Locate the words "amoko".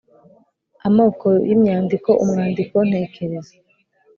0.87-1.27